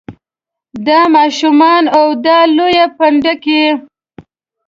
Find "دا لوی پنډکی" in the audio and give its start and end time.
2.25-3.63